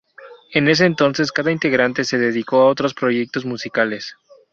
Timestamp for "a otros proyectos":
2.61-3.45